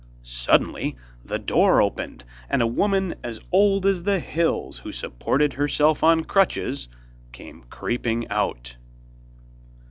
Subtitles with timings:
[0.23, 6.03] Suddenly the door opened, and a woman as old as the hills, who supported herself
[6.03, 6.89] on crutches,
[7.31, 8.77] came creeping out.